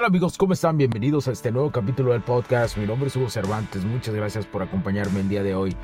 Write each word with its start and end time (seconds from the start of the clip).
¿Qué 0.00 0.04
tal 0.04 0.12
amigos? 0.12 0.38
¿Cómo 0.38 0.54
están? 0.54 0.78
Bienvenidos 0.78 1.28
a 1.28 1.32
este 1.32 1.52
nuevo 1.52 1.70
capítulo 1.70 2.12
del 2.12 2.22
podcast. 2.22 2.78
Mi 2.78 2.86
nombre 2.86 3.08
es 3.08 3.16
Hugo 3.16 3.28
Cervantes. 3.28 3.84
Muchas 3.84 4.14
gracias 4.14 4.46
por 4.46 4.62
acompañarme 4.62 5.20
el 5.20 5.28
día 5.28 5.42
de 5.42 5.54
hoy. 5.54 5.76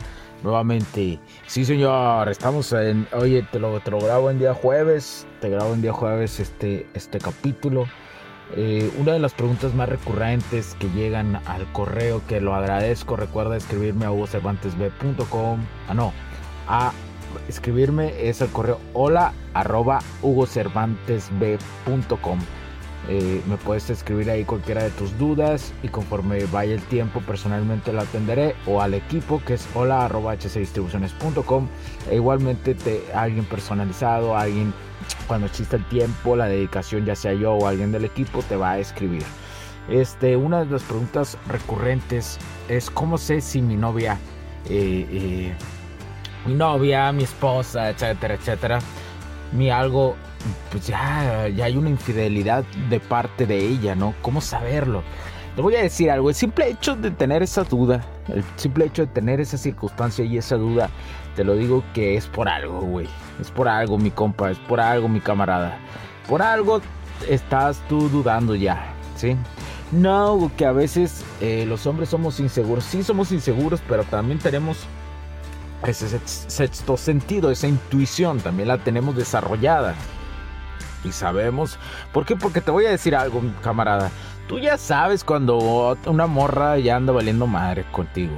Nuevamente, 0.42 1.20
sí 1.46 1.66
señor, 1.66 2.30
estamos 2.30 2.72
en... 2.72 3.06
Oye, 3.12 3.46
te 3.52 3.60
lo, 3.60 3.78
te 3.80 3.90
lo 3.90 3.98
grabo 3.98 4.30
en 4.30 4.38
día 4.38 4.54
jueves. 4.54 5.26
Te 5.42 5.50
grabo 5.50 5.74
en 5.74 5.82
día 5.82 5.92
jueves 5.92 6.40
este, 6.40 6.86
este 6.94 7.18
capítulo. 7.18 7.84
Eh, 8.56 8.90
una 8.96 9.12
de 9.12 9.18
las 9.18 9.34
preguntas 9.34 9.74
más 9.74 9.86
recurrentes 9.86 10.74
que 10.78 10.88
llegan 10.92 11.36
al 11.44 11.70
correo, 11.72 12.22
que 12.26 12.40
lo 12.40 12.54
agradezco, 12.54 13.16
recuerda 13.16 13.58
escribirme 13.58 14.06
a 14.06 14.12
hugocervantesb.com. 14.12 15.60
Ah, 15.88 15.94
no, 15.94 16.14
a 16.68 16.90
escribirme 17.48 18.14
es 18.26 18.40
el 18.40 18.48
correo 18.48 18.80
hola 18.94 19.34
arroba 19.52 19.98
hugocervantesb.com. 20.22 22.38
Eh, 23.08 23.40
me 23.46 23.56
puedes 23.56 23.88
escribir 23.88 24.28
ahí 24.30 24.44
cualquiera 24.44 24.82
de 24.82 24.90
tus 24.90 25.16
dudas 25.16 25.72
y 25.84 25.88
conforme 25.88 26.44
vaya 26.46 26.74
el 26.74 26.82
tiempo 26.82 27.20
personalmente 27.20 27.92
lo 27.92 28.00
atenderé 28.00 28.56
o 28.66 28.82
al 28.82 28.94
equipo 28.94 29.40
que 29.46 29.54
es 29.54 29.68
hola 29.74 30.08
hcdistribuciones.com 30.08 31.68
e 32.10 32.16
igualmente 32.16 32.74
te, 32.74 33.04
alguien 33.14 33.44
personalizado, 33.44 34.36
alguien 34.36 34.74
cuando 35.28 35.46
exista 35.46 35.76
el 35.76 35.84
tiempo, 35.88 36.34
la 36.34 36.46
dedicación 36.46 37.04
ya 37.04 37.14
sea 37.14 37.32
yo 37.32 37.52
o 37.52 37.68
alguien 37.68 37.92
del 37.92 38.04
equipo 38.04 38.42
te 38.42 38.56
va 38.56 38.72
a 38.72 38.78
escribir. 38.78 39.22
Este, 39.88 40.36
una 40.36 40.64
de 40.64 40.70
las 40.72 40.82
preguntas 40.82 41.38
recurrentes 41.46 42.38
es 42.68 42.90
cómo 42.90 43.18
sé 43.18 43.40
si 43.40 43.62
mi 43.62 43.76
novia, 43.76 44.18
eh, 44.68 45.06
eh, 45.10 45.54
mi 46.44 46.54
novia, 46.54 47.12
mi 47.12 47.22
esposa, 47.22 47.90
etcétera, 47.90 48.34
etcétera, 48.34 48.78
mi 49.52 49.70
algo 49.70 50.16
pues 50.70 50.86
ya, 50.86 51.48
ya 51.48 51.64
hay 51.64 51.76
una 51.76 51.90
infidelidad 51.90 52.64
de 52.88 53.00
parte 53.00 53.46
de 53.46 53.58
ella, 53.58 53.94
¿no? 53.94 54.14
¿Cómo 54.22 54.40
saberlo? 54.40 55.02
Te 55.54 55.62
voy 55.62 55.74
a 55.76 55.82
decir 55.82 56.10
algo, 56.10 56.28
el 56.28 56.34
simple 56.34 56.68
hecho 56.68 56.96
de 56.96 57.10
tener 57.10 57.42
esa 57.42 57.64
duda, 57.64 58.04
el 58.28 58.44
simple 58.56 58.84
hecho 58.84 59.06
de 59.06 59.08
tener 59.08 59.40
esa 59.40 59.56
circunstancia 59.56 60.22
y 60.22 60.36
esa 60.36 60.56
duda, 60.56 60.90
te 61.34 61.44
lo 61.44 61.54
digo 61.54 61.82
que 61.94 62.16
es 62.16 62.26
por 62.26 62.48
algo, 62.48 62.80
güey. 62.80 63.08
Es 63.40 63.50
por 63.50 63.66
algo, 63.66 63.96
mi 63.96 64.10
compa, 64.10 64.50
es 64.50 64.58
por 64.58 64.80
algo, 64.80 65.08
mi 65.08 65.20
camarada. 65.20 65.78
Por 66.28 66.42
algo 66.42 66.82
estás 67.26 67.80
tú 67.88 68.10
dudando 68.10 68.54
ya, 68.54 68.92
¿sí? 69.16 69.34
No, 69.92 70.50
que 70.58 70.66
a 70.66 70.72
veces 70.72 71.24
eh, 71.40 71.64
los 71.66 71.86
hombres 71.86 72.10
somos 72.10 72.38
inseguros. 72.38 72.84
Sí 72.84 73.02
somos 73.02 73.32
inseguros, 73.32 73.80
pero 73.88 74.04
también 74.04 74.38
tenemos 74.38 74.78
ese 75.86 76.18
sexto 76.26 76.98
sentido, 76.98 77.50
esa 77.50 77.66
intuición, 77.66 78.40
también 78.40 78.68
la 78.68 78.76
tenemos 78.76 79.16
desarrollada 79.16 79.94
y 81.06 81.12
sabemos. 81.12 81.78
¿Por 82.12 82.26
qué? 82.26 82.36
Porque 82.36 82.60
te 82.60 82.70
voy 82.70 82.86
a 82.86 82.90
decir 82.90 83.14
algo, 83.14 83.42
camarada. 83.62 84.10
Tú 84.48 84.58
ya 84.58 84.78
sabes 84.78 85.24
cuando 85.24 85.96
una 86.06 86.26
morra 86.26 86.78
ya 86.78 86.96
anda 86.96 87.12
valiendo 87.12 87.46
madre 87.46 87.84
contigo. 87.90 88.36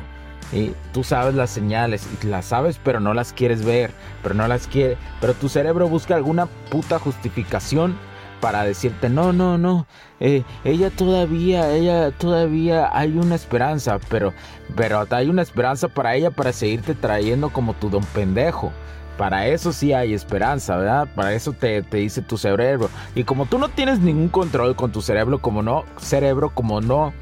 Y 0.53 0.73
tú 0.93 1.05
sabes 1.05 1.35
las 1.35 1.51
señales 1.51 2.09
y 2.23 2.27
las 2.27 2.47
sabes, 2.47 2.81
pero 2.83 3.01
no 3.01 3.13
las 3.13 3.33
quieres 3.33 3.65
ver, 3.65 3.93
pero 4.23 4.35
no 4.35 4.49
las 4.49 4.67
quiere, 4.67 4.97
pero 5.21 5.35
tu 5.35 5.49
cerebro 5.51 5.89
busca 5.89 6.15
alguna 6.15 6.47
puta 6.47 6.99
justificación 6.99 7.99
para 8.41 8.65
decirte 8.65 9.09
no, 9.09 9.33
no, 9.33 9.59
no, 9.59 9.87
eh, 10.21 10.45
ella 10.65 10.91
todavía, 10.91 11.75
ella 11.75 12.11
todavía 12.13 12.89
hay 12.97 13.17
una 13.17 13.35
esperanza, 13.35 13.99
pero, 14.09 14.33
pero 14.77 15.05
hay 15.11 15.29
una 15.29 15.43
esperanza 15.43 15.89
para 15.89 16.15
ella 16.15 16.31
para 16.31 16.53
seguirte 16.53 16.95
trayendo 16.95 17.51
como 17.51 17.75
tu 17.75 17.91
don 17.91 18.05
pendejo. 18.05 18.73
Para 19.19 19.49
eso 19.49 19.73
sí 19.73 19.93
hay 19.93 20.15
esperanza, 20.15 20.77
¿verdad? 20.77 21.09
Para 21.13 21.35
eso 21.35 21.53
te, 21.53 21.83
dice 21.83 22.23
tu 22.23 22.39
cerebro. 22.39 22.89
Y 23.17 23.25
como 23.25 23.47
tú 23.47 23.59
no 23.59 23.69
tienes 23.69 23.99
ningún 23.99 24.29
control 24.29 24.77
con 24.77 24.93
tu 24.93 25.03
cerebro, 25.03 25.41
como 25.41 25.61
no, 25.61 25.85
cerebro, 25.97 26.51
como 26.51 26.81
no, 26.81 27.13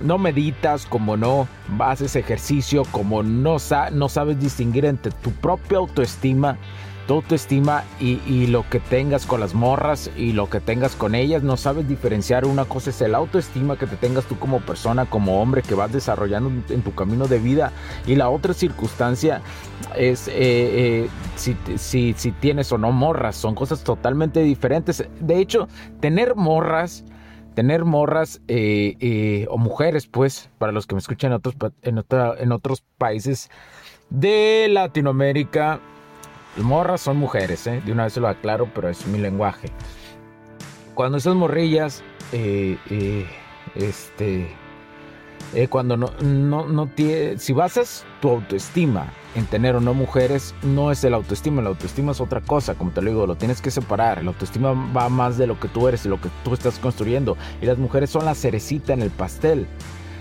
no 0.00 0.16
meditas, 0.16 0.86
como 0.86 1.18
no 1.18 1.46
haces 1.78 2.16
ejercicio, 2.16 2.84
como 2.90 3.22
no, 3.22 3.58
no 3.92 4.08
sabes 4.08 4.40
distinguir 4.40 4.86
entre 4.86 5.12
tu 5.12 5.30
propia 5.30 5.76
autoestima 5.76 6.56
tu 7.10 7.16
autoestima 7.16 7.82
y, 7.98 8.20
y, 8.24 8.46
lo 8.46 8.70
que 8.70 8.78
tengas 8.78 9.26
con 9.26 9.40
las 9.40 9.52
morras 9.52 10.12
y 10.16 10.30
lo 10.30 10.48
que 10.48 10.60
tengas 10.60 10.94
con 10.94 11.16
ellas. 11.16 11.42
No 11.42 11.56
sabes 11.56 11.88
diferenciar. 11.88 12.44
Una 12.44 12.66
cosa 12.66 12.90
es 12.90 13.00
el 13.00 13.16
autoestima 13.16 13.76
que 13.76 13.88
te 13.88 13.96
tengas 13.96 14.26
tú 14.26 14.38
como 14.38 14.60
persona, 14.60 15.06
como 15.06 15.42
hombre 15.42 15.62
que 15.62 15.74
vas 15.74 15.90
desarrollando 15.92 16.52
en 16.72 16.82
tu 16.82 16.94
camino 16.94 17.26
de 17.26 17.40
vida. 17.40 17.72
Y 18.06 18.14
la 18.14 18.30
otra 18.30 18.54
circunstancia 18.54 19.42
es 19.96 20.28
eh, 20.28 20.34
eh, 20.36 21.08
si, 21.34 22.14
si, 22.14 22.30
tienes 22.30 22.70
o 22.70 22.78
no 22.78 22.92
morras. 22.92 23.34
Son 23.34 23.56
cosas 23.56 23.82
totalmente 23.82 24.44
diferentes. 24.44 25.04
De 25.18 25.40
hecho, 25.40 25.66
tener 25.98 26.36
morras 26.36 27.04
tener 27.56 27.84
morras 27.84 28.40
eh, 28.46 29.46
o 29.50 29.58
mujeres, 29.58 30.06
pues, 30.06 30.48
para 30.58 30.70
los 30.70 30.86
que 30.86 30.94
me 30.94 31.00
escuchan 31.00 31.32
en 31.32 31.38
otros, 31.38 31.56
en 31.82 32.52
otros 32.52 32.84
países 32.96 33.50
de 34.10 34.68
Latinoamérica, 34.70 35.80
morras 36.56 37.00
son 37.00 37.16
mujeres, 37.16 37.66
¿eh? 37.66 37.82
de 37.84 37.92
una 37.92 38.04
vez 38.04 38.12
se 38.12 38.20
lo 38.20 38.28
aclaro, 38.28 38.68
pero 38.74 38.88
es 38.88 39.06
mi 39.06 39.18
lenguaje. 39.18 39.68
Cuando 40.94 41.18
esas 41.18 41.34
morrillas, 41.34 42.02
eh, 42.32 42.76
eh, 42.90 43.26
este, 43.74 44.54
cuando 45.68 45.96
no, 45.96 46.10
no, 46.20 46.66
no 46.66 46.90
si 47.36 47.52
basas 47.52 48.04
tu 48.20 48.28
autoestima 48.28 49.12
en 49.34 49.46
tener 49.46 49.76
o 49.76 49.80
no 49.80 49.94
mujeres, 49.94 50.54
no 50.62 50.90
es 50.90 51.04
el 51.04 51.14
autoestima, 51.14 51.60
el 51.60 51.68
autoestima 51.68 52.12
es 52.12 52.20
otra 52.20 52.40
cosa, 52.40 52.74
como 52.74 52.90
te 52.90 53.00
lo 53.00 53.10
digo, 53.10 53.26
lo 53.26 53.36
tienes 53.36 53.60
que 53.60 53.70
separar, 53.70 54.18
el 54.18 54.28
autoestima 54.28 54.72
va 54.72 55.08
más 55.08 55.38
de 55.38 55.46
lo 55.46 55.58
que 55.58 55.68
tú 55.68 55.88
eres 55.88 56.04
y 56.04 56.08
lo 56.08 56.20
que 56.20 56.28
tú 56.44 56.52
estás 56.52 56.78
construyendo, 56.78 57.36
y 57.62 57.66
las 57.66 57.78
mujeres 57.78 58.10
son 58.10 58.24
la 58.24 58.34
cerecita 58.34 58.92
en 58.92 59.02
el 59.02 59.10
pastel, 59.10 59.66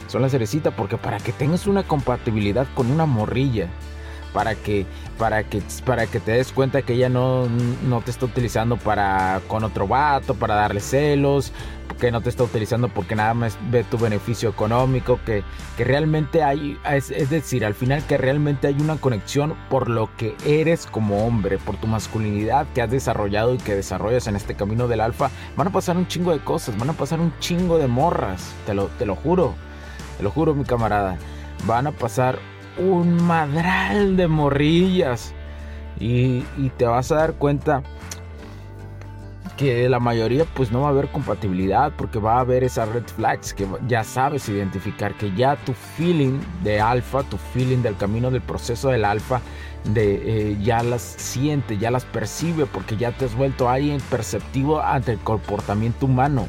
son 0.08 0.22
la 0.22 0.30
cerecita 0.30 0.72
porque 0.72 0.98
para 0.98 1.18
que 1.18 1.32
tengas 1.32 1.68
una 1.68 1.84
compatibilidad 1.84 2.68
con 2.76 2.92
una 2.92 3.06
morrilla, 3.06 3.70
para 4.34 4.56
que, 4.56 4.86
para 5.18 5.44
que, 5.44 5.62
para 5.86 6.08
que 6.08 6.20
te 6.20 6.32
des 6.32 6.52
cuenta 6.52 6.82
que 6.82 6.94
ella 6.94 7.10
no, 7.10 7.48
no 7.88 8.02
te 8.02 8.12
está 8.12 8.26
utilizando 8.26 8.78
para 8.78 9.42
con 9.48 9.64
otro 9.64 9.88
vato, 9.88 10.36
para 10.36 10.56
darle 10.56 10.80
celos, 10.80 11.52
que 12.00 12.12
no 12.12 12.22
te 12.22 12.30
está 12.30 12.44
utilizando 12.44 12.88
porque 12.90 13.16
nada 13.16 13.34
más 13.34 13.58
ve 13.70 13.84
tu 13.84 13.98
beneficio 13.98 14.50
económico, 14.50 15.20
que, 15.26 15.44
que 15.78 15.84
realmente 15.84 16.44
hay, 16.44 16.78
es, 16.90 17.12
es, 17.12 17.30
decir, 17.30 17.66
al 17.66 17.74
final 17.74 18.04
que 18.06 18.18
realmente 18.18 18.68
hay 18.68 18.76
una 18.80 18.96
conexión 18.98 19.56
por 19.70 19.90
lo 19.90 20.10
que 20.16 20.36
eres 20.46 20.86
como 20.86 21.26
hombre, 21.26 21.58
por 21.58 21.78
tu 21.78 21.88
masculinidad 21.88 22.68
que 22.74 22.82
has 22.82 22.90
desarrollado 22.90 23.54
y 23.54 23.58
que 23.58 23.76
desarrollas 23.76 24.28
en 24.28 24.36
este 24.36 24.56
camino 24.56 24.88
del 24.88 25.02
alfa, 25.02 25.30
van 25.56 25.68
a 25.68 25.72
pasar 25.72 25.98
un 25.98 26.08
chingo 26.08 26.32
de 26.32 26.40
cosas, 26.40 26.78
van 26.78 26.90
a 26.90 26.94
pasar 26.94 27.20
un 27.20 27.34
chingo 27.40 27.78
de 27.78 27.88
morras, 27.88 28.54
te 28.66 28.74
lo, 28.74 28.86
te 28.88 29.06
lo 29.06 29.16
juro, 29.16 29.56
te 30.18 30.24
lo 30.24 30.32
juro 30.32 30.56
mi 30.56 30.64
camarada, 30.64 31.18
van 31.66 31.88
a 31.88 31.92
pasar 31.92 32.40
un 32.78 33.22
madral 33.24 34.18
de 34.18 34.28
morrillas. 34.28 35.34
Y, 36.00 36.42
te 36.78 36.86
vas 36.86 37.12
a 37.12 37.16
dar 37.16 37.34
cuenta 37.34 37.84
que 39.58 39.90
la 39.90 40.00
mayoría 40.00 40.46
pues 40.54 40.72
no 40.72 40.82
va 40.82 40.88
a 40.88 40.92
haber 40.92 41.10
compatibilidad 41.10 41.92
porque 41.98 42.18
va 42.18 42.38
a 42.38 42.40
haber 42.40 42.64
esas 42.64 42.88
red 42.88 43.04
flags 43.04 43.54
que 43.54 43.68
ya 43.90 44.06
sabes 44.06 44.48
identificar, 44.48 45.14
que 45.16 45.36
ya 45.36 45.58
tu 45.58 45.74
feeling 45.74 46.40
de 46.64 46.80
alfa, 46.80 47.24
tu 47.24 47.36
feeling 47.36 47.82
del 47.82 47.98
camino 47.98 48.32
del 48.32 48.42
proceso 48.42 48.88
del 48.90 49.04
alfa, 49.04 49.42
de, 49.84 50.52
eh, 50.52 50.58
ya 50.62 50.82
las 50.82 51.02
siente, 51.02 51.78
ya 51.78 51.92
las 51.92 52.06
percibe 52.06 52.66
porque 52.66 52.96
ya 52.96 53.12
te 53.12 53.26
has 53.26 53.36
vuelto 53.36 53.68
alguien 53.68 54.00
perceptivo 54.10 54.80
ante 54.82 55.12
el 55.12 55.20
comportamiento 55.20 56.06
humano. 56.06 56.48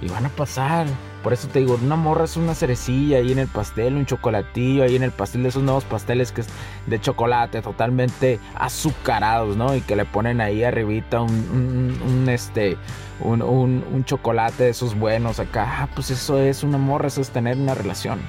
Y 0.00 0.08
van 0.08 0.24
a 0.24 0.30
pasar, 0.30 0.86
por 1.22 1.32
eso 1.32 1.48
te 1.48 1.58
digo, 1.58 1.78
una 1.82 1.96
morra 1.96 2.24
es 2.24 2.36
una 2.36 2.54
cerecilla 2.54 3.18
ahí 3.18 3.32
en 3.32 3.38
el 3.38 3.48
pastel, 3.48 3.96
un 3.96 4.06
chocolatillo 4.06 4.84
ahí 4.84 4.94
en 4.94 5.02
el 5.02 5.10
pastel 5.10 5.42
de 5.42 5.48
esos 5.48 5.62
nuevos 5.62 5.84
pasteles 5.84 6.30
que 6.30 6.42
es 6.42 6.48
de 6.86 7.00
chocolate 7.00 7.60
totalmente 7.60 8.38
azucarados, 8.54 9.56
¿no? 9.56 9.74
Y 9.74 9.80
que 9.80 9.96
le 9.96 10.04
ponen 10.04 10.40
ahí 10.40 10.62
arribita 10.62 11.20
un, 11.20 12.26
este, 12.28 12.76
un, 13.20 14.04
chocolate 14.04 14.64
de 14.64 14.70
esos 14.70 14.96
buenos 14.96 15.40
acá. 15.40 15.82
Ah, 15.82 15.88
pues 15.92 16.10
eso 16.10 16.38
es 16.38 16.62
una 16.62 16.78
morra, 16.78 17.08
eso 17.08 17.20
es 17.20 17.30
tener 17.30 17.56
una 17.56 17.74
relación. 17.74 18.20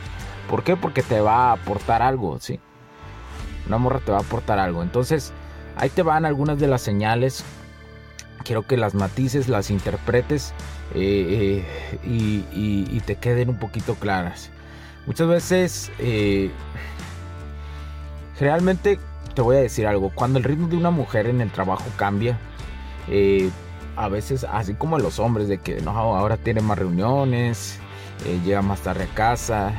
¿Por 0.50 0.64
qué? 0.64 0.76
Porque 0.76 1.04
te 1.04 1.22
va 1.22 1.50
a 1.50 1.52
aportar 1.54 2.02
algo, 2.02 2.40
¿sí? 2.40 2.60
Una 3.68 3.78
morra 3.78 4.00
te 4.00 4.12
va 4.12 4.18
a 4.18 4.22
aportar 4.22 4.58
algo. 4.58 4.82
Entonces, 4.82 5.32
ahí 5.78 5.90
te 5.90 6.02
van 6.02 6.26
algunas 6.26 6.58
de 6.58 6.68
las 6.68 6.82
señales 6.82 7.46
quiero 8.44 8.66
que 8.66 8.78
las 8.78 8.96
matices, 8.96 9.48
las 9.48 9.70
interpretes 9.70 10.54
eh, 10.96 11.64
eh, 12.04 12.86
y, 12.92 13.00
te 13.02 13.16
queden 13.16 13.50
un 13.50 13.58
poquito 13.58 13.96
claras. 13.96 14.50
Muchas 15.06 15.28
veces, 15.28 15.92
eh, 16.00 16.52
realmente 18.40 19.00
te 19.34 19.42
voy 19.42 19.58
a 19.58 19.60
decir 19.60 19.88
algo, 19.88 20.12
cuando 20.14 20.40
el 20.40 20.46
ritmo 20.46 20.68
de 20.68 20.78
una 20.78 20.92
mujer 20.92 21.28
en 21.28 21.42
el 21.42 21.52
trabajo 21.52 21.86
cambia, 21.96 22.38
a 23.96 24.08
veces, 24.08 24.44
así 24.44 24.76
como 24.76 25.00
los 25.00 25.20
hombres, 25.20 25.48
de 25.48 25.58
que 25.58 25.82
no, 25.82 25.92
ahora 25.92 26.38
tiene 26.38 26.62
más 26.62 26.78
reuniones, 26.78 27.80
llega 28.46 28.62
más 28.62 28.82
tarde 28.82 29.06
a 29.06 29.16
casa, 29.16 29.74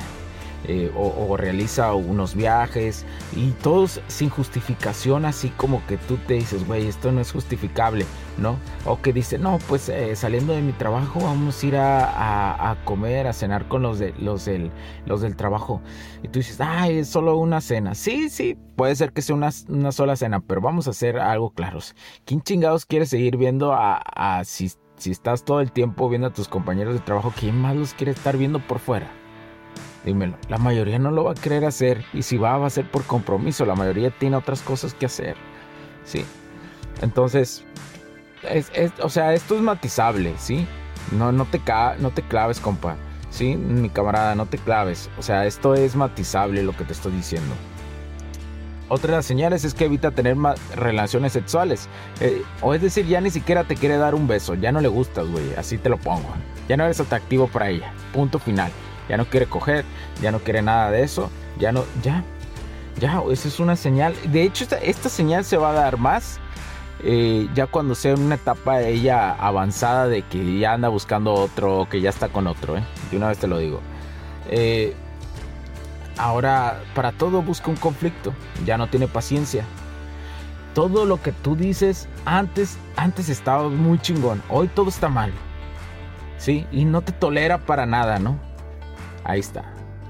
eh, 0.65 0.93
o, 0.95 1.37
realiza 1.37 1.95
unos 1.95 2.35
viajes 2.35 3.07
y 3.35 3.51
todos 3.63 4.01
sin 4.09 4.29
justificación, 4.29 5.25
así 5.25 5.49
como 5.51 5.85
que 5.87 5.97
tú 5.97 6.19
te 6.19 6.35
dices, 6.35 6.67
güey, 6.67 6.87
esto 6.87 7.13
no 7.13 7.21
es 7.21 7.33
justificable, 7.33 8.05
¿no? 8.37 8.57
O 8.85 9.01
que 9.01 9.13
dice, 9.13 9.39
no, 9.39 9.59
pues 9.69 9.89
eh, 9.89 10.15
saliendo 10.17 10.53
de 10.53 10.61
mi 10.61 10.73
trabajo 10.73 11.21
vamos 11.21 11.63
a 11.63 11.67
ir 11.67 11.77
a, 11.77 12.77
comer, 12.85 13.27
a 13.27 13.33
cenar 13.33 13.69
con 13.69 13.83
los, 13.83 13.99
de, 13.99 14.13
los, 14.19 14.45
del, 14.45 14.71
los 15.07 15.23
del 15.23 15.35
trabajo. 15.35 15.81
Y 16.23 16.29
tú 16.29 16.41
dices, 16.41 16.61
ay, 16.61 16.99
es 16.99 17.09
solo 17.09 17.37
una 17.39 17.61
cena. 17.63 17.95
Sí, 17.95 18.29
sí, 18.29 18.59
puede 18.77 18.95
ser 18.97 19.13
que 19.13 19.23
sea 19.23 19.37
una, 19.37 19.51
una 19.69 19.93
sola 19.93 20.15
cena, 20.17 20.41
pero 20.41 20.61
vamos 20.61 20.87
a 20.87 20.91
hacer 20.91 21.19
algo 21.19 21.51
claros. 21.51 21.95
¿Quién 22.27 22.43
chingados 22.43 22.85
quiere 22.85 23.07
seguir 23.07 23.39
viendo 23.39 23.73
a, 23.73 23.97
a 23.97 24.45
si, 24.45 24.71
si 24.97 25.11
estás 25.11 25.45
todo 25.45 25.63
el 25.63 25.73
tiempo 25.73 26.11
viendo 26.11 26.29
a 26.29 26.33
tus 26.33 26.49
compañeros 26.49 26.93
de 26.93 27.01
trabajo, 27.01 27.33
¿quién 27.39 27.59
más 27.59 27.77
los 27.77 27.95
quiere 27.95 28.13
estar 28.13 28.37
viendo 28.37 28.59
por 28.61 28.79
fuera? 28.79 29.20
Dímelo, 30.05 30.37
la 30.49 30.57
mayoría 30.57 30.99
no 30.99 31.11
lo 31.11 31.25
va 31.25 31.33
a 31.33 31.35
querer 31.35 31.65
hacer 31.65 32.05
y 32.15 32.23
si 32.23 32.39
va, 32.39 32.57
va 32.57 32.67
a 32.67 32.71
ser 32.71 32.91
por 32.91 33.05
compromiso. 33.05 33.67
La 33.67 33.75
mayoría 33.75 34.11
tiene 34.11 34.37
otras 34.37 34.63
cosas 34.63 34.95
que 34.95 35.07
hacer. 35.07 35.37
Sí. 36.05 36.25
Entonces, 37.03 37.65
es, 38.43 38.71
o 39.03 39.11
sea, 39.11 39.35
esto 39.35 39.57
es 39.57 39.63
matizable, 39.63 40.35
¿sí? 40.39 40.67
No, 41.13 41.33
no, 41.33 41.45
te 41.45 41.61
no 41.99 42.11
te 42.11 42.23
claves, 42.23 42.61
compa. 42.61 42.97
¿Sí? 43.31 43.57
Mi 43.57 43.91
camarada, 43.91 44.35
no 44.35 44.47
te 44.47 44.59
claves. 44.59 45.09
O 45.19 45.23
sea, 45.23 45.47
esto 45.47 45.75
es 45.75 45.95
matizable 45.95 46.63
lo 46.63 46.77
que 46.77 46.85
te 46.85 46.93
estoy 46.93 47.13
diciendo. 47.13 47.55
Otra 48.89 49.13
de 49.13 49.17
las 49.19 49.27
señales 49.27 49.65
es 49.65 49.73
que 49.73 49.85
evita 49.85 50.11
tener 50.11 50.35
más 50.35 50.59
relaciones 50.75 51.33
sexuales. 51.33 51.89
Eh, 52.21 52.43
o 52.61 52.75
es 52.75 52.83
decir, 52.83 53.07
ya 53.07 53.21
ni 53.21 53.31
siquiera 53.31 53.65
te 53.65 53.77
quiere 53.77 53.99
dar 53.99 54.17
un 54.17 54.27
beso. 54.27 54.55
Ya 54.55 54.73
no 54.73 54.81
le 54.81 54.89
gustas, 54.89 55.29
güey. 55.29 55.55
Así 55.57 55.79
te 55.79 55.89
lo 55.89 55.99
pongo. 55.99 56.29
Ya 56.69 56.77
no 56.77 56.85
eres 56.85 56.99
atractivo 56.99 57.47
para 57.47 57.69
ella. 57.69 57.93
Punto 58.13 58.41
final 58.41 58.73
ya 59.11 59.17
no 59.17 59.25
quiere 59.25 59.47
coger, 59.47 59.85
ya 60.23 60.31
no 60.31 60.39
quiere 60.39 60.63
nada 60.63 60.93
de 60.93 61.03
eso, 61.03 61.31
ya 61.59 61.73
no, 61.73 61.85
ya, 62.01 62.23
ya, 63.01 63.21
esa 63.29 63.49
es 63.49 63.59
una 63.59 63.75
señal. 63.75 64.15
De 64.31 64.45
hecho, 64.45 64.65
esta, 64.83 65.09
señal 65.09 65.45
se 65.45 65.57
va 65.57 65.71
a 65.71 65.73
dar 65.73 65.99
más 65.99 66.39
eh, 67.03 67.49
ya 67.53 67.67
cuando 67.67 67.97
sea 67.97 68.15
una 68.15 68.37
etapa 68.37 68.83
ella 68.83 69.33
avanzada 69.33 70.07
de 70.07 70.23
que 70.23 70.61
ya 70.61 70.75
anda 70.75 70.89
buscando 70.89 71.35
otro, 71.35 71.89
que 71.91 72.01
ya 72.01 72.11
está 72.11 72.29
con 72.29 72.47
otro, 72.47 72.77
¿eh? 72.77 72.85
de 73.11 73.17
una 73.17 73.27
vez 73.27 73.39
te 73.39 73.49
lo 73.49 73.59
digo. 73.59 73.81
Eh, 74.49 74.95
ahora, 76.17 76.81
para 76.95 77.11
todo 77.11 77.43
busca 77.43 77.69
un 77.69 77.77
conflicto, 77.77 78.33
ya 78.65 78.79
no 78.79 78.89
tiene 78.89 79.09
paciencia. 79.09 79.65
Todo 80.73 81.05
lo 81.05 81.21
que 81.21 81.33
tú 81.33 81.57
dices 81.57 82.09
antes, 82.27 82.79
antes 82.95 83.29
estaba 83.29 83.69
muy 83.69 83.99
chingón, 83.99 84.41
hoy 84.49 84.69
todo 84.69 84.89
está 84.89 85.09
mal. 85.09 85.33
¿Sí? 86.39 86.65
Y 86.71 86.85
no 86.85 87.03
te 87.03 87.11
tolera 87.11 87.59
para 87.59 87.87
nada, 87.87 88.21
¿no? 88.21 88.50
Ahí 89.25 89.41
está. 89.41 89.65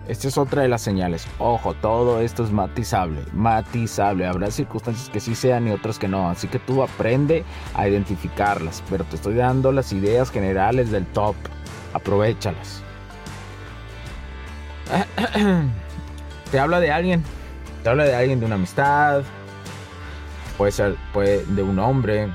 Esta 0.09 0.27
es 0.27 0.39
otra 0.39 0.63
de 0.63 0.69
las 0.69 0.83
señales. 0.83 1.27
Ojo, 1.39 1.75
todo 1.75 2.21
esto 2.21 2.43
es 2.43 2.51
matizable, 2.51 3.21
matizable. 3.33 4.27
Habrá 4.27 4.51
circunstancias 4.51 5.09
que 5.09 5.21
sí 5.21 5.37
sean 5.37 5.69
y 5.69 5.71
otras 5.71 6.01
que 6.01 6.09
no. 6.09 6.29
Así 6.29 6.49
que 6.49 6.59
tú 6.59 6.83
aprende 6.83 7.45
a 7.75 7.87
identificarlas. 7.87 8.83
Pero 8.91 9.05
te 9.05 9.17
estoy 9.17 9.35
dando 9.35 9.71
las 9.71 9.93
ideas 9.93 10.31
generales 10.31 10.91
del 10.91 11.07
top. 11.07 11.37
Aprovechalas. 11.93 12.83
Te 16.51 16.59
habla 16.59 16.81
de 16.81 16.91
alguien. 16.91 17.23
Te 17.85 17.91
habla 17.91 18.05
de 18.05 18.15
alguien 18.15 18.41
de 18.41 18.47
una 18.47 18.57
amistad. 18.57 19.23
Puede 20.59 20.73
ser 20.73 20.97
puede, 21.13 21.45
de 21.47 21.63
un 21.63 21.79
hombre. 21.79 22.29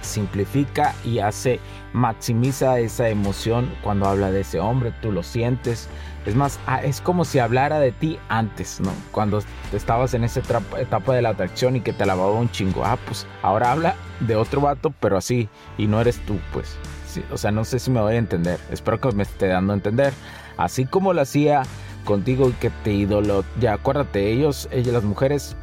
Simplifica 0.00 0.94
y 1.04 1.18
hace 1.18 1.60
maximiza 1.92 2.78
esa 2.78 3.08
emoción 3.08 3.70
cuando 3.82 4.06
habla 4.06 4.30
de 4.30 4.40
ese 4.40 4.60
hombre, 4.60 4.92
tú 5.00 5.12
lo 5.12 5.22
sientes. 5.22 5.88
Es 6.26 6.34
más, 6.34 6.58
ah, 6.66 6.82
es 6.82 7.00
como 7.00 7.24
si 7.24 7.38
hablara 7.38 7.80
de 7.80 7.92
ti 7.92 8.18
antes, 8.28 8.80
¿no? 8.80 8.92
Cuando 9.12 9.42
estabas 9.72 10.14
en 10.14 10.24
esa 10.24 10.40
etapa 10.78 11.14
de 11.14 11.22
la 11.22 11.30
atracción 11.30 11.76
y 11.76 11.80
que 11.80 11.92
te 11.92 12.04
lavaba 12.04 12.32
un 12.32 12.50
chingo. 12.50 12.84
Ah, 12.84 12.98
pues 13.06 13.26
ahora 13.42 13.72
habla 13.72 13.96
de 14.20 14.36
otro 14.36 14.60
vato, 14.60 14.92
pero 15.00 15.16
así, 15.16 15.48
y 15.78 15.86
no 15.86 16.00
eres 16.00 16.18
tú, 16.26 16.38
pues. 16.52 16.76
o 17.32 17.38
sea, 17.38 17.50
no 17.50 17.64
sé 17.64 17.78
si 17.78 17.90
me 17.90 18.00
voy 18.00 18.14
a 18.14 18.18
entender. 18.18 18.60
Espero 18.70 19.00
que 19.00 19.12
me 19.12 19.22
esté 19.22 19.48
dando 19.48 19.72
a 19.72 19.76
entender. 19.76 20.12
Así 20.56 20.84
como 20.84 21.12
lo 21.12 21.22
hacía 21.22 21.62
contigo 22.04 22.50
y 22.50 22.52
que 22.52 22.70
te 22.70 22.92
ídolo. 22.92 23.44
Ya 23.60 23.74
acuérdate, 23.74 24.30
ellos, 24.30 24.68
ellas, 24.70 24.92
las 24.92 25.04
mujeres 25.04 25.56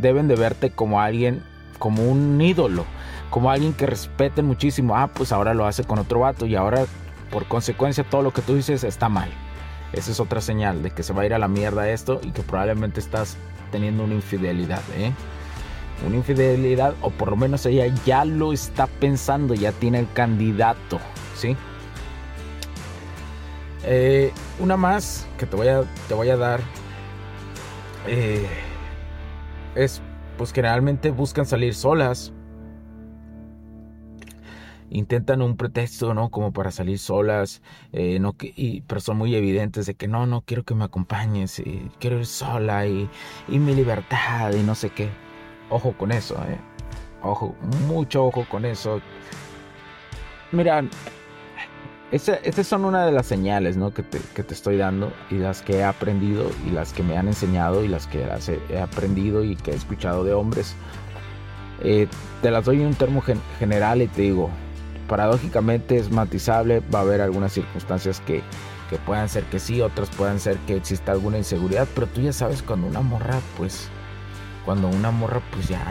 deben 0.00 0.28
de 0.28 0.36
verte 0.36 0.70
como 0.70 1.00
alguien, 1.00 1.42
como 1.78 2.04
un 2.10 2.40
ídolo 2.40 2.84
como 3.30 3.50
alguien 3.50 3.72
que 3.72 3.86
respeten 3.86 4.44
muchísimo, 4.44 4.96
ah, 4.96 5.08
pues 5.08 5.32
ahora 5.32 5.54
lo 5.54 5.66
hace 5.66 5.84
con 5.84 5.98
otro 5.98 6.20
vato 6.20 6.46
y 6.46 6.56
ahora 6.56 6.84
por 7.30 7.46
consecuencia 7.46 8.04
todo 8.04 8.22
lo 8.22 8.32
que 8.32 8.42
tú 8.42 8.56
dices 8.56 8.84
está 8.84 9.08
mal. 9.08 9.30
Esa 9.92 10.10
es 10.10 10.20
otra 10.20 10.40
señal 10.40 10.82
de 10.82 10.90
que 10.90 11.02
se 11.02 11.12
va 11.12 11.22
a 11.22 11.26
ir 11.26 11.34
a 11.34 11.38
la 11.38 11.48
mierda 11.48 11.88
esto 11.88 12.20
y 12.22 12.32
que 12.32 12.42
probablemente 12.42 13.00
estás 13.00 13.36
teniendo 13.70 14.04
una 14.04 14.14
infidelidad, 14.14 14.82
¿eh? 14.96 15.12
Una 16.06 16.16
infidelidad 16.16 16.94
o 17.02 17.10
por 17.10 17.30
lo 17.30 17.36
menos 17.36 17.64
ella 17.66 17.86
ya 18.04 18.24
lo 18.24 18.52
está 18.52 18.86
pensando, 18.86 19.54
ya 19.54 19.72
tiene 19.72 20.00
el 20.00 20.12
candidato, 20.12 20.98
¿sí? 21.36 21.56
Eh, 23.84 24.32
una 24.58 24.76
más 24.76 25.26
que 25.38 25.46
te 25.46 25.56
voy 25.56 25.68
a, 25.68 25.82
te 26.08 26.14
voy 26.14 26.28
a 26.30 26.36
dar 26.36 26.60
eh, 28.06 28.46
es 29.74 30.02
pues 30.36 30.52
generalmente 30.52 31.10
buscan 31.10 31.46
salir 31.46 31.74
solas 31.74 32.32
intentan 34.90 35.42
un 35.42 35.56
pretexto, 35.56 36.14
¿no? 36.14 36.30
Como 36.30 36.52
para 36.52 36.70
salir 36.70 36.98
solas, 36.98 37.62
eh, 37.92 38.18
no, 38.20 38.34
y, 38.40 38.82
pero 38.82 39.00
son 39.00 39.16
muy 39.18 39.34
evidentes 39.34 39.86
de 39.86 39.94
que 39.94 40.08
no, 40.08 40.26
no 40.26 40.42
quiero 40.42 40.64
que 40.64 40.74
me 40.74 40.84
acompañes, 40.84 41.58
y 41.60 41.90
quiero 41.98 42.18
ir 42.18 42.26
sola 42.26 42.86
y, 42.86 43.08
y 43.48 43.58
mi 43.58 43.74
libertad 43.74 44.52
y 44.52 44.62
no 44.62 44.74
sé 44.74 44.90
qué. 44.90 45.10
Ojo 45.70 45.92
con 45.96 46.12
eso, 46.12 46.34
¿eh? 46.48 46.58
Ojo, 47.22 47.54
mucho 47.86 48.24
ojo 48.24 48.46
con 48.48 48.64
eso. 48.64 49.00
Mira, 50.52 50.82
estas 52.10 52.66
son 52.66 52.84
una 52.84 53.06
de 53.06 53.12
las 53.12 53.26
señales 53.26 53.76
¿no? 53.76 53.94
que, 53.94 54.02
te, 54.02 54.18
que, 54.34 54.42
te, 54.42 54.54
estoy 54.54 54.76
dando 54.76 55.12
y 55.30 55.34
las 55.34 55.62
que 55.62 55.76
he 55.76 55.84
aprendido 55.84 56.50
y 56.66 56.70
las 56.70 56.92
que 56.92 57.04
me 57.04 57.16
han 57.16 57.28
enseñado 57.28 57.84
y 57.84 57.88
las 57.88 58.08
que 58.08 58.26
he 58.68 58.80
aprendido 58.80 59.44
y 59.44 59.54
que 59.54 59.70
he 59.70 59.74
escuchado 59.74 60.24
de 60.24 60.32
hombres. 60.32 60.74
Eh, 61.82 62.08
te 62.42 62.50
las 62.50 62.64
doy 62.64 62.80
en 62.80 62.88
un 62.88 62.94
termo 62.94 63.22
general 63.58 64.02
y 64.02 64.08
te 64.08 64.22
digo, 64.22 64.50
paradójicamente 65.10 65.96
es 65.96 66.12
matizable, 66.12 66.80
va 66.94 67.00
a 67.00 67.02
haber 67.02 67.20
algunas 67.20 67.52
circunstancias 67.52 68.20
que, 68.20 68.44
que 68.88 68.96
puedan 68.98 69.28
ser 69.28 69.42
que 69.46 69.58
sí, 69.58 69.80
otras 69.80 70.08
puedan 70.10 70.38
ser 70.38 70.56
que 70.68 70.76
exista 70.76 71.10
alguna 71.10 71.36
inseguridad, 71.36 71.88
pero 71.96 72.06
tú 72.06 72.20
ya 72.20 72.32
sabes 72.32 72.62
cuando 72.62 72.86
una 72.86 73.00
morra, 73.00 73.40
pues, 73.58 73.88
cuando 74.64 74.86
una 74.86 75.10
morra, 75.10 75.42
pues 75.50 75.66
ya, 75.66 75.82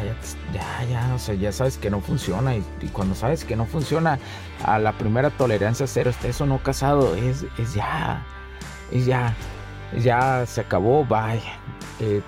ya, 0.53 0.85
ya, 0.89 1.13
o 1.13 1.19
sea, 1.19 1.35
ya 1.35 1.51
sabes 1.51 1.77
que 1.77 1.89
no 1.89 1.99
funciona 1.99 2.55
y, 2.55 2.63
cuando 2.93 3.13
sabes 3.13 3.43
que 3.43 3.57
no 3.57 3.65
funciona, 3.65 4.19
a 4.63 4.79
la 4.79 4.93
primera 4.93 5.31
tolerancia 5.31 5.85
cero, 5.85 6.11
está 6.11 6.29
eso 6.29 6.45
no 6.45 6.63
casado, 6.63 7.13
es, 7.15 7.45
es 7.57 7.73
ya, 7.73 8.25
es 8.89 9.05
ya, 9.05 9.35
ya 10.01 10.45
se 10.45 10.61
acabó, 10.61 11.03
vaya, 11.03 11.59
eh, 11.99 12.21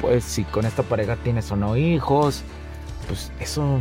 pues 0.00 0.24
si 0.24 0.44
con 0.44 0.64
esta 0.64 0.82
pareja 0.84 1.16
tienes 1.16 1.52
o 1.52 1.56
no 1.56 1.76
hijos, 1.76 2.44
pues 3.08 3.30
eso 3.40 3.78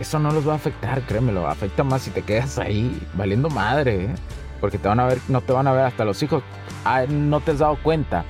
eso 0.00 0.18
no 0.18 0.30
los 0.30 0.46
va 0.46 0.52
a 0.52 0.56
afectar, 0.56 1.02
créemelo. 1.02 1.48
Afecta 1.48 1.84
más 1.84 2.02
si 2.02 2.10
te 2.10 2.22
quedas 2.22 2.58
ahí 2.58 3.00
valiendo 3.14 3.50
madre. 3.50 4.04
¿eh? 4.04 4.14
Porque 4.60 4.78
te 4.78 4.88
van 4.88 5.00
a 5.00 5.06
ver, 5.06 5.18
no 5.28 5.40
te 5.40 5.52
van 5.52 5.66
a 5.66 5.72
ver 5.72 5.84
hasta 5.84 6.04
los 6.04 6.22
hijos. 6.22 6.42
Ah, 6.84 7.04
no 7.08 7.40
te 7.40 7.52
has 7.52 7.58
dado 7.58 7.76
cuenta 7.82 8.24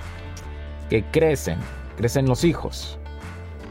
que 0.89 1.05
crecen, 1.05 1.59
crecen 1.97 2.27
los 2.27 2.45
hijos. 2.45 2.99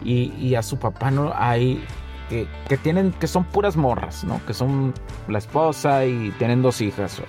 Y, 0.04 0.56
a 0.56 0.62
su 0.62 0.78
papá 0.78 1.12
no 1.12 1.34
hay. 1.36 1.84
Que, 2.30 2.48
que, 2.68 2.78
tienen, 2.78 3.12
que 3.14 3.28
son 3.28 3.46
puras 3.46 3.76
morras, 3.76 4.24
¿no? 4.24 4.42
Que 4.46 4.54
son 4.54 4.94
la 5.28 5.38
esposa 5.38 6.06
y 6.06 6.32
tienen 6.38 6.62
dos 6.62 6.82
hijas. 6.82 7.20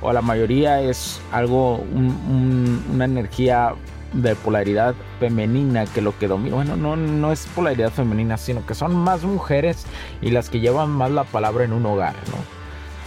O, 0.00 0.08
o 0.08 0.12
la 0.12 0.20
mayoría 0.20 0.80
es 0.80 1.20
algo, 1.32 1.76
una 1.76 3.04
energía 3.04 3.74
de 4.14 4.34
polaridad 4.36 4.94
femenina 5.18 5.86
que 5.86 6.00
lo 6.00 6.16
que 6.18 6.28
domina, 6.28 6.56
bueno, 6.56 6.76
no, 6.76 6.96
no 6.96 7.32
es 7.32 7.46
polaridad 7.54 7.90
femenina, 7.90 8.36
sino 8.36 8.64
que 8.64 8.74
son 8.74 8.94
más 8.94 9.24
mujeres 9.24 9.86
y 10.22 10.30
las 10.30 10.48
que 10.48 10.60
llevan 10.60 10.90
más 10.90 11.10
la 11.10 11.24
palabra 11.24 11.64
en 11.64 11.72
un 11.72 11.84
hogar, 11.84 12.14
¿no? 12.30 12.38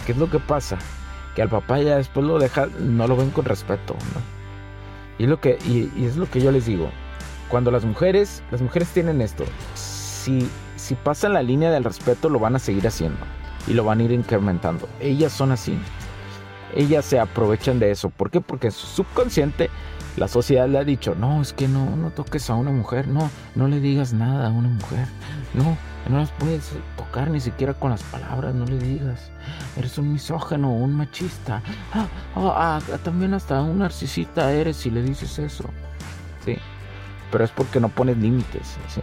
¿Qué 0.06 0.12
es 0.12 0.18
lo 0.18 0.30
que 0.30 0.38
pasa? 0.38 0.78
Que 1.34 1.42
al 1.42 1.48
papá 1.48 1.80
ya 1.80 1.96
después 1.96 2.26
lo 2.26 2.38
deja, 2.38 2.66
no 2.78 3.06
lo 3.06 3.16
ven 3.16 3.30
con 3.30 3.44
respeto, 3.44 3.94
¿no? 4.14 4.38
Y 5.18 5.24
es 5.24 5.28
lo 5.28 5.40
que, 5.40 5.58
y, 5.66 5.90
es 6.04 6.16
lo 6.16 6.30
que 6.30 6.40
yo 6.40 6.52
les 6.52 6.66
digo. 6.66 6.90
Cuando 7.48 7.70
las 7.70 7.84
mujeres, 7.84 8.42
las 8.50 8.60
mujeres 8.60 8.88
tienen 8.88 9.20
esto, 9.20 9.44
si, 9.74 10.48
si 10.76 10.94
pasan 10.94 11.32
la 11.32 11.42
línea 11.42 11.70
del 11.70 11.84
respeto 11.84 12.28
lo 12.28 12.38
van 12.38 12.56
a 12.56 12.58
seguir 12.58 12.86
haciendo 12.86 13.18
y 13.66 13.72
lo 13.72 13.84
van 13.84 14.00
a 14.00 14.02
ir 14.04 14.12
incrementando. 14.12 14.88
Ellas 15.00 15.32
son 15.32 15.52
así. 15.52 15.78
Ellas 16.74 17.04
se 17.04 17.18
aprovechan 17.18 17.78
de 17.78 17.90
eso. 17.90 18.10
¿Por 18.10 18.30
qué? 18.30 18.40
Porque 18.40 18.70
su 18.70 18.86
subconsciente 18.86 19.70
la 20.18 20.28
sociedad 20.28 20.68
le 20.68 20.78
ha 20.78 20.84
dicho, 20.84 21.14
no, 21.14 21.40
es 21.40 21.52
que 21.52 21.68
no, 21.68 21.94
no 21.96 22.10
toques 22.10 22.50
a 22.50 22.54
una 22.54 22.70
mujer, 22.70 23.06
no, 23.06 23.30
no 23.54 23.68
le 23.68 23.80
digas 23.80 24.12
nada 24.12 24.48
a 24.48 24.50
una 24.50 24.68
mujer, 24.68 25.06
no, 25.54 25.76
No 26.08 26.18
las 26.18 26.30
puedes 26.32 26.72
tocar 26.96 27.30
ni 27.30 27.40
siquiera 27.40 27.74
con 27.74 27.90
las 27.90 28.02
palabras, 28.02 28.54
no 28.54 28.64
le 28.64 28.78
digas. 28.78 29.30
Eres 29.76 29.96
un 29.98 30.12
misógeno, 30.12 30.72
un 30.72 30.94
machista. 30.94 31.62
Ah, 31.92 32.06
oh, 32.34 32.52
ah, 32.54 32.80
también 33.04 33.34
hasta 33.34 33.62
un 33.62 33.78
narcisista 33.78 34.52
eres 34.52 34.76
si 34.76 34.90
le 34.90 35.02
dices 35.02 35.38
eso. 35.38 35.64
Sí. 36.44 36.56
Pero 37.30 37.44
es 37.44 37.50
porque 37.50 37.78
no 37.78 37.88
pones 37.88 38.16
límites. 38.16 38.76
Sí. 38.88 39.02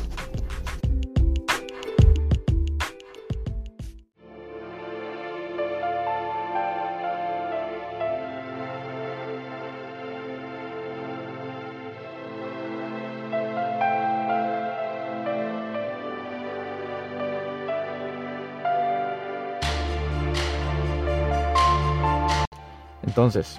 Entonces, 23.11 23.57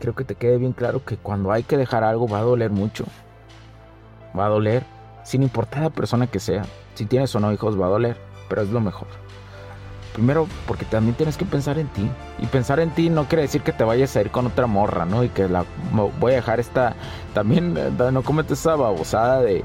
creo 0.00 0.14
que 0.14 0.24
te 0.24 0.34
quede 0.34 0.58
bien 0.58 0.74
claro 0.74 1.02
que 1.02 1.16
cuando 1.16 1.50
hay 1.50 1.62
que 1.62 1.78
dejar 1.78 2.04
algo 2.04 2.28
va 2.28 2.40
a 2.40 2.42
doler 2.42 2.70
mucho. 2.70 3.06
Va 4.38 4.44
a 4.44 4.50
doler, 4.50 4.84
sin 5.22 5.42
importar 5.42 5.82
la 5.82 5.88
persona 5.88 6.26
que 6.26 6.40
sea. 6.40 6.66
Si 6.94 7.06
tienes 7.06 7.34
o 7.34 7.40
no 7.40 7.50
hijos, 7.54 7.80
va 7.80 7.86
a 7.86 7.88
doler, 7.88 8.18
pero 8.50 8.60
es 8.60 8.68
lo 8.68 8.82
mejor. 8.82 9.08
Primero, 10.12 10.46
porque 10.66 10.84
también 10.84 11.16
tienes 11.16 11.38
que 11.38 11.46
pensar 11.46 11.78
en 11.78 11.88
ti. 11.88 12.06
Y 12.38 12.44
pensar 12.44 12.80
en 12.80 12.90
ti 12.90 13.08
no 13.08 13.24
quiere 13.28 13.42
decir 13.42 13.62
que 13.62 13.72
te 13.72 13.82
vayas 13.82 14.14
a 14.14 14.20
ir 14.20 14.30
con 14.30 14.46
otra 14.46 14.66
morra, 14.66 15.06
¿no? 15.06 15.24
Y 15.24 15.30
que 15.30 15.48
la 15.48 15.64
voy 16.20 16.32
a 16.32 16.36
dejar 16.36 16.60
esta. 16.60 16.96
También 17.32 17.78
eh, 17.78 17.90
no 18.12 18.22
cometes 18.22 18.60
esa 18.60 18.76
babosada 18.76 19.40
de, 19.40 19.64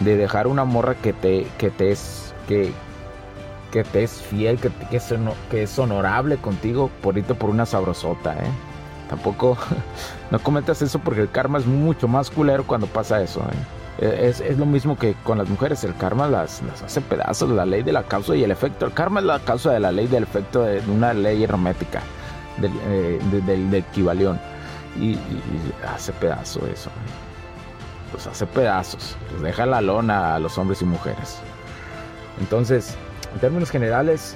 de 0.00 0.16
dejar 0.16 0.46
una 0.46 0.64
morra 0.64 0.94
que 0.94 1.12
te, 1.12 1.46
que 1.58 1.68
te 1.68 1.90
es. 1.90 2.34
Que, 2.48 2.72
que 3.74 3.82
te 3.82 4.04
es 4.04 4.22
fiel, 4.22 4.56
que, 4.60 4.70
que, 5.50 5.62
es, 5.64 5.78
honorable 5.80 6.36
contigo 6.36 6.92
por 7.02 7.20
por 7.20 7.50
una 7.50 7.66
sabrosota, 7.66 8.34
¿eh? 8.34 8.48
Tampoco, 9.10 9.58
no 10.30 10.38
cometas 10.38 10.80
eso 10.80 11.00
porque 11.00 11.22
el 11.22 11.30
karma 11.30 11.58
es 11.58 11.66
mucho 11.66 12.06
más 12.06 12.30
culero 12.30 12.64
cuando 12.64 12.86
pasa 12.86 13.20
eso, 13.20 13.40
¿eh? 13.40 14.06
E, 14.06 14.28
es, 14.28 14.40
es, 14.40 14.58
lo 14.58 14.66
mismo 14.66 14.96
que 14.96 15.14
con 15.24 15.38
las 15.38 15.48
mujeres, 15.48 15.82
el 15.82 15.96
karma 15.96 16.28
las, 16.28 16.62
las, 16.62 16.84
hace 16.84 17.00
pedazos, 17.00 17.50
la 17.50 17.66
ley 17.66 17.82
de 17.82 17.90
la 17.90 18.04
causa 18.04 18.36
y 18.36 18.44
el 18.44 18.52
efecto. 18.52 18.86
El 18.86 18.92
karma 18.92 19.18
es 19.18 19.26
la 19.26 19.40
causa 19.40 19.72
de 19.72 19.80
la 19.80 19.90
ley 19.90 20.06
del 20.06 20.22
efecto 20.22 20.62
de 20.62 20.80
una 20.88 21.12
ley 21.12 21.42
hermética, 21.42 22.00
del, 22.58 22.70
eh, 22.86 23.18
del, 23.44 23.74
equivalión. 23.74 24.38
Y, 25.00 25.18
hace 25.92 26.12
pedazos 26.12 26.62
eso. 26.72 26.90
¿eh? 26.90 28.12
Los 28.12 28.24
hace 28.28 28.46
pedazos, 28.46 29.16
los 29.32 29.42
deja 29.42 29.66
la 29.66 29.80
lona 29.80 30.36
a 30.36 30.38
los 30.38 30.56
hombres 30.58 30.80
y 30.80 30.84
mujeres. 30.84 31.40
Entonces, 32.38 32.96
en 33.34 33.40
términos 33.40 33.70
generales, 33.70 34.34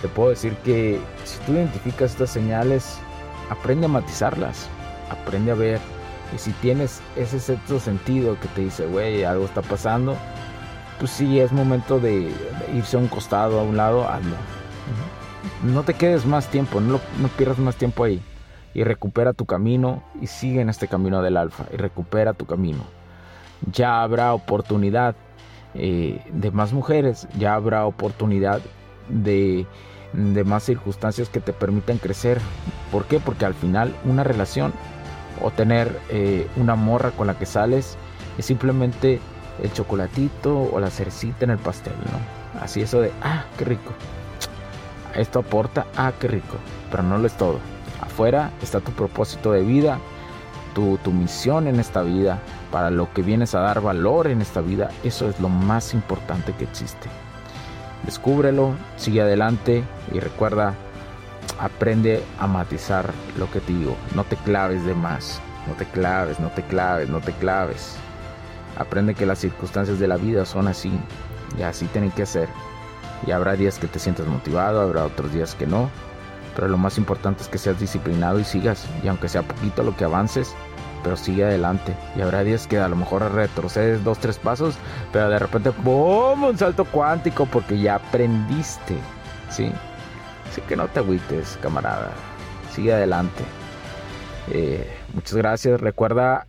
te 0.00 0.08
puedo 0.08 0.30
decir 0.30 0.54
que 0.64 1.00
si 1.24 1.38
tú 1.44 1.52
identificas 1.52 2.12
estas 2.12 2.30
señales, 2.30 2.98
aprende 3.50 3.86
a 3.86 3.90
matizarlas, 3.90 4.68
aprende 5.10 5.52
a 5.52 5.54
ver. 5.54 5.80
Y 6.34 6.38
si 6.38 6.52
tienes 6.52 7.00
ese 7.16 7.40
sexto 7.40 7.80
sentido 7.80 8.38
que 8.40 8.48
te 8.48 8.62
dice, 8.62 8.86
güey, 8.86 9.24
algo 9.24 9.44
está 9.44 9.62
pasando, 9.62 10.16
pues 10.98 11.10
sí, 11.10 11.40
es 11.40 11.52
momento 11.52 12.00
de 12.00 12.30
irse 12.74 12.96
a 12.96 13.00
un 13.00 13.08
costado, 13.08 13.60
a 13.60 13.62
un 13.62 13.76
lado, 13.76 14.08
hazlo. 14.08 14.36
No 15.62 15.82
te 15.82 15.94
quedes 15.94 16.26
más 16.26 16.48
tiempo, 16.48 16.80
no, 16.80 17.00
no 17.20 17.28
pierdas 17.36 17.58
más 17.58 17.76
tiempo 17.76 18.04
ahí. 18.04 18.22
Y 18.74 18.84
recupera 18.84 19.32
tu 19.32 19.46
camino 19.46 20.02
y 20.20 20.26
sigue 20.26 20.60
en 20.60 20.68
este 20.68 20.88
camino 20.88 21.22
del 21.22 21.36
alfa 21.36 21.64
y 21.72 21.76
recupera 21.76 22.34
tu 22.34 22.46
camino. 22.46 22.84
Ya 23.72 24.02
habrá 24.02 24.34
oportunidad 24.34 25.16
eh, 25.74 26.20
de 26.32 26.50
más 26.50 26.72
mujeres, 26.72 27.28
ya 27.38 27.54
habrá 27.54 27.86
oportunidad 27.86 28.60
de, 29.08 29.66
más 30.12 30.64
circunstancias 30.64 31.28
que 31.28 31.40
te 31.40 31.52
permitan 31.52 31.98
crecer. 31.98 32.40
¿Por 32.90 33.04
qué? 33.04 33.20
Porque 33.20 33.44
al 33.44 33.54
final 33.54 33.94
una 34.04 34.24
relación 34.24 34.72
o 35.42 35.50
tener 35.50 35.98
eh, 36.10 36.46
una 36.56 36.74
morra 36.74 37.10
con 37.10 37.26
la 37.26 37.38
que 37.38 37.46
sales 37.46 37.96
es 38.38 38.46
simplemente 38.46 39.20
el 39.62 39.72
chocolatito 39.72 40.62
o 40.72 40.80
la 40.80 40.90
cercita 40.90 41.44
en 41.44 41.50
el 41.50 41.58
pastel, 41.58 41.94
¿no? 41.94 42.60
Así 42.62 42.80
eso 42.80 43.00
de, 43.00 43.12
ah, 43.22 43.44
qué 43.56 43.64
rico. 43.64 43.92
Esto 45.14 45.40
aporta, 45.40 45.86
ah, 45.96 46.12
qué 46.18 46.28
rico. 46.28 46.56
Pero 46.90 47.02
no 47.02 47.18
lo 47.18 47.26
es 47.26 47.36
todo. 47.36 47.58
Afuera 48.00 48.50
está 48.62 48.80
tu 48.80 48.92
propósito 48.92 49.52
de 49.52 49.62
vida, 49.62 49.98
tu, 50.74 50.98
tu 50.98 51.12
misión 51.12 51.66
en 51.66 51.80
esta 51.80 52.02
vida, 52.02 52.40
para 52.70 52.90
lo 52.90 53.12
que 53.12 53.22
vienes 53.22 53.54
a 53.54 53.60
dar 53.60 53.80
valor 53.80 54.26
en 54.26 54.40
esta 54.40 54.60
vida, 54.60 54.90
eso 55.04 55.28
es 55.28 55.40
lo 55.40 55.48
más 55.48 55.94
importante 55.94 56.52
que 56.52 56.64
existe. 56.64 57.08
Descúbrelo, 58.04 58.74
sigue 58.96 59.22
adelante 59.22 59.82
y 60.12 60.20
recuerda, 60.20 60.74
aprende 61.58 62.22
a 62.38 62.46
matizar 62.46 63.10
lo 63.38 63.50
que 63.50 63.60
te 63.60 63.72
digo. 63.72 63.96
No 64.14 64.24
te 64.24 64.36
claves 64.36 64.84
de 64.84 64.94
más, 64.94 65.40
no 65.66 65.74
te 65.74 65.84
claves, 65.86 66.38
no 66.40 66.48
te 66.50 66.62
claves, 66.62 67.08
no 67.08 67.20
te 67.20 67.32
claves. 67.32 67.96
Aprende 68.76 69.14
que 69.14 69.26
las 69.26 69.38
circunstancias 69.38 69.98
de 69.98 70.08
la 70.08 70.16
vida 70.16 70.44
son 70.44 70.68
así 70.68 70.92
y 71.58 71.62
así 71.62 71.86
tienen 71.86 72.12
que 72.12 72.26
ser. 72.26 72.48
Y 73.26 73.32
habrá 73.32 73.56
días 73.56 73.78
que 73.78 73.88
te 73.88 73.98
sientas 73.98 74.26
motivado, 74.26 74.80
habrá 74.80 75.04
otros 75.04 75.32
días 75.32 75.54
que 75.54 75.66
no. 75.66 75.90
Pero 76.54 76.68
lo 76.68 76.78
más 76.78 76.98
importante 76.98 77.42
es 77.42 77.48
que 77.48 77.58
seas 77.58 77.80
disciplinado 77.80 78.38
y 78.38 78.44
sigas. 78.44 78.86
Y 79.02 79.08
aunque 79.08 79.28
sea 79.28 79.42
poquito 79.42 79.82
lo 79.82 79.96
que 79.96 80.04
avances, 80.04 80.54
pero 81.02 81.16
sigue 81.16 81.44
adelante. 81.44 81.94
Y 82.16 82.20
habrá 82.20 82.44
días 82.44 82.66
que 82.66 82.78
a 82.78 82.88
lo 82.88 82.96
mejor 82.96 83.32
retrocedes 83.32 84.04
dos, 84.04 84.18
tres 84.18 84.38
pasos, 84.38 84.76
pero 85.12 85.28
de 85.28 85.38
repente, 85.38 85.70
¡boom! 85.82 86.44
Un 86.44 86.58
salto 86.58 86.84
cuántico 86.84 87.46
porque 87.46 87.78
ya 87.78 87.96
aprendiste, 87.96 88.96
¿sí? 89.50 89.72
Así 90.50 90.60
que 90.62 90.76
no 90.76 90.88
te 90.88 91.00
agüites, 91.00 91.58
camarada. 91.62 92.10
Sigue 92.72 92.92
adelante. 92.92 93.44
Eh, 94.50 94.86
muchas 95.14 95.34
gracias. 95.34 95.80
Recuerda 95.80 96.46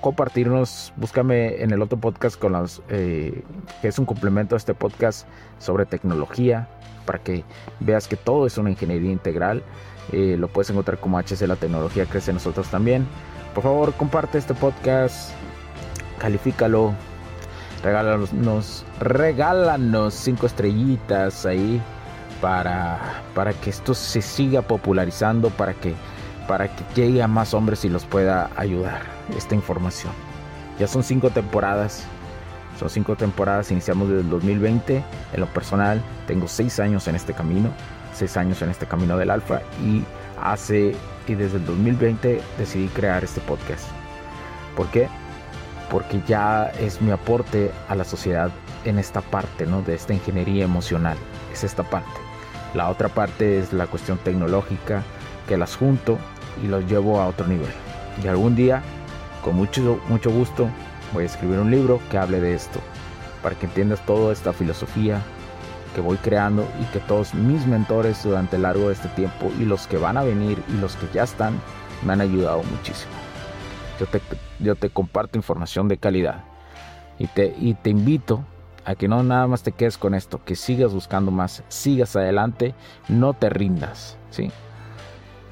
compartirnos, 0.00 0.92
búscame 0.96 1.62
en 1.62 1.70
el 1.70 1.80
otro 1.80 1.98
podcast 1.98 2.38
con 2.38 2.52
los, 2.52 2.82
eh, 2.88 3.42
que 3.80 3.88
es 3.88 3.98
un 3.98 4.04
complemento 4.04 4.54
a 4.54 4.58
este 4.58 4.74
podcast 4.74 5.26
sobre 5.58 5.86
tecnología, 5.86 6.68
para 7.06 7.20
que 7.20 7.44
veas 7.80 8.06
que 8.06 8.16
todo 8.16 8.46
es 8.46 8.58
una 8.58 8.70
ingeniería 8.70 9.10
integral. 9.10 9.62
Eh, 10.12 10.36
lo 10.38 10.48
puedes 10.48 10.70
encontrar 10.70 10.98
como 10.98 11.18
HC 11.18 11.46
La 11.46 11.56
Tecnología 11.56 12.06
Crece 12.06 12.32
Nosotros 12.32 12.68
también. 12.68 13.06
Por 13.54 13.62
favor, 13.62 13.92
comparte 13.94 14.38
este 14.38 14.54
podcast, 14.54 15.30
califícalo, 16.18 16.94
regálanos, 17.82 18.84
regálanos 19.00 20.14
cinco 20.14 20.46
estrellitas 20.46 21.46
ahí 21.46 21.80
para, 22.40 23.22
para 23.34 23.52
que 23.52 23.70
esto 23.70 23.94
se 23.94 24.20
siga 24.20 24.62
popularizando, 24.62 25.50
para 25.50 25.74
que, 25.74 25.94
para 26.48 26.68
que 26.74 26.84
llegue 26.94 27.22
a 27.22 27.28
más 27.28 27.54
hombres 27.54 27.84
y 27.84 27.88
los 27.88 28.04
pueda 28.04 28.50
ayudar 28.56 29.02
esta 29.36 29.54
información. 29.54 30.12
Ya 30.78 30.88
son 30.88 31.04
cinco 31.04 31.30
temporadas, 31.30 32.04
son 32.78 32.90
cinco 32.90 33.16
temporadas, 33.16 33.70
iniciamos 33.70 34.08
desde 34.08 34.22
el 34.22 34.30
2020. 34.30 35.04
En 35.32 35.40
lo 35.40 35.46
personal, 35.46 36.02
tengo 36.26 36.48
seis 36.48 36.80
años 36.80 37.06
en 37.06 37.14
este 37.14 37.32
camino, 37.32 37.70
seis 38.14 38.36
años 38.36 38.62
en 38.62 38.70
este 38.70 38.86
camino 38.86 39.16
del 39.16 39.30
alfa 39.30 39.60
y 39.84 40.02
hace 40.40 40.94
y 41.26 41.34
desde 41.34 41.56
el 41.56 41.66
2020 41.66 42.40
decidí 42.58 42.88
crear 42.88 43.24
este 43.24 43.40
podcast. 43.40 43.86
¿Por 44.76 44.86
qué? 44.88 45.08
Porque 45.90 46.20
ya 46.26 46.66
es 46.80 47.00
mi 47.00 47.10
aporte 47.10 47.70
a 47.88 47.94
la 47.94 48.04
sociedad 48.04 48.50
en 48.84 48.98
esta 48.98 49.20
parte, 49.20 49.66
¿no? 49.66 49.82
De 49.82 49.94
esta 49.94 50.12
ingeniería 50.12 50.64
emocional. 50.64 51.16
Es 51.52 51.64
esta 51.64 51.82
parte. 51.82 52.20
La 52.74 52.90
otra 52.90 53.08
parte 53.08 53.58
es 53.58 53.72
la 53.72 53.86
cuestión 53.86 54.18
tecnológica, 54.18 55.02
que 55.46 55.56
las 55.56 55.76
junto 55.76 56.18
y 56.62 56.66
los 56.66 56.84
llevo 56.86 57.20
a 57.20 57.28
otro 57.28 57.46
nivel. 57.46 57.70
Y 58.22 58.28
algún 58.28 58.54
día, 58.56 58.82
con 59.42 59.56
mucho, 59.56 60.00
mucho 60.08 60.30
gusto, 60.30 60.68
voy 61.12 61.24
a 61.24 61.26
escribir 61.26 61.58
un 61.58 61.70
libro 61.70 62.00
que 62.10 62.18
hable 62.18 62.40
de 62.40 62.54
esto, 62.54 62.80
para 63.42 63.54
que 63.54 63.66
entiendas 63.66 64.04
toda 64.04 64.32
esta 64.32 64.52
filosofía 64.52 65.22
que 65.94 66.00
voy 66.00 66.16
creando 66.18 66.66
y 66.80 66.84
que 66.86 67.00
todos 67.00 67.32
mis 67.34 67.66
mentores 67.66 68.22
durante 68.22 68.56
el 68.56 68.62
largo 68.62 68.88
de 68.88 68.94
este 68.94 69.08
tiempo 69.08 69.50
y 69.58 69.64
los 69.64 69.86
que 69.86 69.96
van 69.96 70.16
a 70.16 70.22
venir 70.22 70.62
y 70.68 70.80
los 70.80 70.96
que 70.96 71.06
ya 71.14 71.22
están 71.22 71.58
me 72.04 72.12
han 72.12 72.20
ayudado 72.20 72.62
muchísimo. 72.64 73.12
Yo 73.98 74.06
te, 74.06 74.20
yo 74.58 74.74
te 74.74 74.90
comparto 74.90 75.38
información 75.38 75.88
de 75.88 75.96
calidad 75.96 76.44
y 77.18 77.28
te, 77.28 77.54
y 77.58 77.74
te 77.74 77.90
invito 77.90 78.44
a 78.84 78.94
que 78.94 79.08
no 79.08 79.22
nada 79.22 79.46
más 79.46 79.62
te 79.62 79.72
quedes 79.72 79.96
con 79.96 80.14
esto, 80.14 80.42
que 80.44 80.56
sigas 80.56 80.92
buscando 80.92 81.30
más, 81.30 81.62
sigas 81.68 82.16
adelante, 82.16 82.74
no 83.08 83.32
te 83.32 83.48
rindas, 83.48 84.18
¿sí? 84.30 84.50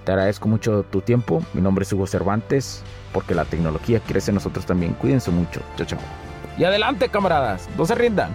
Te 0.05 0.13
agradezco 0.13 0.49
mucho 0.49 0.83
tu 0.83 1.01
tiempo, 1.01 1.43
mi 1.55 1.63
nombre 1.63 1.85
es 1.85 1.93
Hugo 1.93 2.07
Cervantes, 2.07 2.83
porque 3.13 3.35
la 3.35 3.45
tecnología 3.45 4.01
crece 4.01 4.33
en 4.33 4.37
nosotros 4.37 4.67
también. 4.67 4.95
Cuídense 4.95 5.31
mucho, 5.31 5.61
chao 5.77 5.87
chao. 5.87 5.99
Y 6.59 6.65
adelante 6.65 7.09
camaradas, 7.09 7.69
no 7.79 7.87
se 7.87 7.95
rindan. 7.95 8.35